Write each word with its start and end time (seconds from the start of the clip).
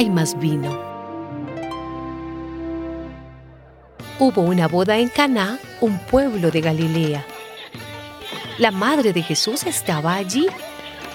hay 0.00 0.08
más 0.08 0.38
vino. 0.40 0.80
Hubo 4.18 4.40
una 4.40 4.66
boda 4.66 4.96
en 4.96 5.10
Caná, 5.10 5.58
un 5.82 5.98
pueblo 5.98 6.50
de 6.50 6.62
Galilea. 6.62 7.26
La 8.56 8.70
madre 8.70 9.12
de 9.12 9.22
Jesús 9.22 9.64
estaba 9.64 10.14
allí 10.14 10.46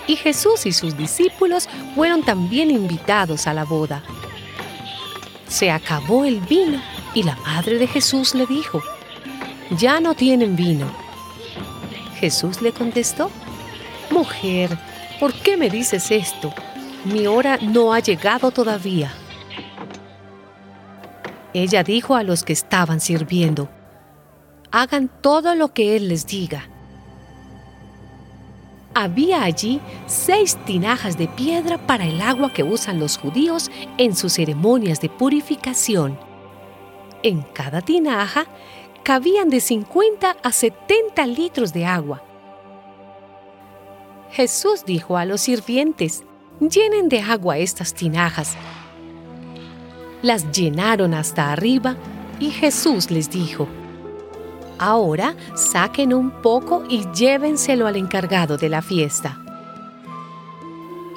y 0.05 0.15
Jesús 0.15 0.67
y 0.67 0.71
sus 0.71 0.95
discípulos 0.95 1.67
fueron 1.95 2.21
también 2.21 2.69
invitados 2.69 3.47
a 3.47 3.55
la 3.55 3.63
boda. 3.63 4.03
Se 5.47 5.71
acabó 5.71 6.23
el 6.23 6.39
vino 6.41 6.79
y 7.15 7.23
la 7.23 7.35
madre 7.37 7.79
de 7.79 7.87
Jesús 7.87 8.35
le 8.35 8.45
dijo, 8.45 8.83
ya 9.79 9.99
no 9.99 10.13
tienen 10.13 10.55
vino. 10.55 10.85
Jesús 12.19 12.61
le 12.61 12.71
contestó, 12.71 13.31
Mujer, 14.11 14.77
¿por 15.19 15.33
qué 15.33 15.57
me 15.57 15.71
dices 15.71 16.11
esto? 16.11 16.53
Mi 17.05 17.27
hora 17.27 17.57
no 17.61 17.93
ha 17.93 17.99
llegado 17.99 18.49
todavía. 18.49 19.13
Ella 21.53 21.83
dijo 21.83 22.15
a 22.15 22.23
los 22.23 22.43
que 22.43 22.53
estaban 22.53 22.99
sirviendo, 22.99 23.69
Hagan 24.71 25.09
todo 25.21 25.55
lo 25.55 25.71
que 25.71 25.95
Él 25.95 26.09
les 26.09 26.25
diga. 26.25 26.67
Había 28.93 29.43
allí 29.43 29.79
seis 30.07 30.57
tinajas 30.65 31.17
de 31.17 31.27
piedra 31.27 31.77
para 31.77 32.05
el 32.05 32.21
agua 32.21 32.51
que 32.51 32.63
usan 32.63 32.99
los 32.99 33.17
judíos 33.17 33.69
en 33.97 34.15
sus 34.15 34.33
ceremonias 34.33 34.99
de 34.99 35.09
purificación. 35.09 36.17
En 37.21 37.41
cada 37.41 37.81
tinaja 37.81 38.47
cabían 39.03 39.49
de 39.49 39.59
50 39.59 40.37
a 40.41 40.51
70 40.51 41.27
litros 41.27 41.71
de 41.71 41.85
agua. 41.85 42.23
Jesús 44.31 44.85
dijo 44.85 45.17
a 45.17 45.25
los 45.25 45.41
sirvientes, 45.41 46.23
llenen 46.59 47.09
de 47.09 47.21
agua 47.21 47.57
estas 47.57 47.93
tinajas. 47.93 48.55
Las 50.21 50.51
llenaron 50.51 51.13
hasta 51.13 51.51
arriba 51.51 51.95
y 52.39 52.51
Jesús 52.51 53.11
les 53.11 53.29
dijo, 53.29 53.67
ahora 54.77 55.35
saquen 55.55 56.13
un 56.13 56.31
poco 56.41 56.83
y 56.89 57.05
llévenselo 57.13 57.87
al 57.87 57.95
encargado 57.95 58.57
de 58.57 58.69
la 58.69 58.81
fiesta. 58.81 59.39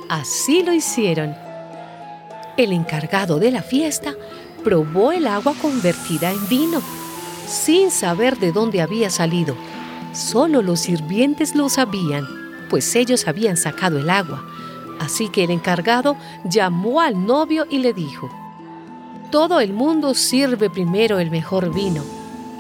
Así 0.09 0.63
lo 0.63 0.73
hicieron. 0.73 1.35
El 2.57 2.73
encargado 2.73 3.39
de 3.39 3.51
la 3.51 3.63
fiesta 3.63 4.15
probó 4.65 5.13
el 5.13 5.27
agua 5.27 5.55
convertida 5.61 6.31
en 6.31 6.49
vino 6.49 6.83
sin 7.47 7.91
saber 7.91 8.39
de 8.39 8.53
dónde 8.53 8.83
había 8.83 9.11
salido. 9.11 9.57
Solo 10.13 10.63
los 10.63 10.81
sirvientes 10.81 11.55
lo 11.55 11.69
sabían, 11.69 12.27
pues 12.69 12.95
ellos 12.95 13.27
habían 13.27 13.57
sacado 13.57 13.99
el 13.99 14.11
agua. 14.11 14.45
Así 15.09 15.31
que 15.31 15.45
el 15.45 15.51
encargado 15.51 16.19
llamó 16.45 17.01
al 17.01 17.25
novio 17.25 17.67
y 17.71 17.79
le 17.79 17.95
dijo, 17.95 18.29
Todo 19.31 19.59
el 19.59 19.73
mundo 19.73 20.13
sirve 20.13 20.69
primero 20.69 21.19
el 21.19 21.31
mejor 21.31 21.73
vino, 21.73 22.05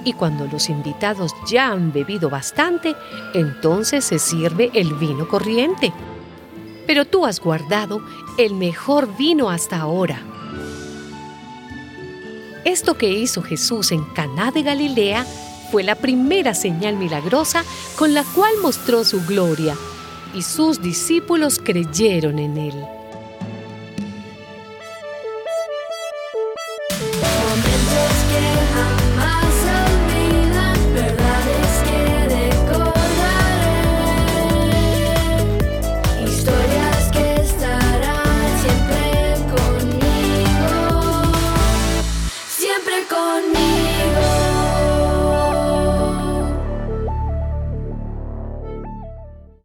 y 0.03 0.15
cuando 0.15 0.47
los 0.47 0.71
invitados 0.71 1.35
ya 1.47 1.67
han 1.71 1.93
bebido 1.93 2.31
bastante, 2.31 2.97
entonces 3.35 4.07
se 4.07 4.19
sirve 4.19 4.71
el 4.73 4.95
vino 4.95 5.29
corriente. 5.29 5.93
Pero 6.87 7.05
tú 7.05 7.27
has 7.27 7.39
guardado 7.39 8.01
el 8.39 8.55
mejor 8.55 9.15
vino 9.19 9.51
hasta 9.51 9.79
ahora. 9.79 10.19
Esto 12.65 12.97
que 12.97 13.11
hizo 13.11 13.43
Jesús 13.43 13.93
en 13.93 14.05
Caná 14.15 14.53
de 14.53 14.63
Galilea 14.63 15.27
fue 15.71 15.83
la 15.83 15.97
primera 15.97 16.55
señal 16.55 16.97
milagrosa 16.97 17.63
con 17.99 18.15
la 18.15 18.25
cual 18.25 18.55
mostró 18.63 19.05
su 19.05 19.23
gloria, 19.27 19.77
y 20.35 20.43
sus 20.43 20.81
discípulos 20.83 21.61
creyeron 21.63 22.39
en 22.39 22.57
él. 22.57 22.98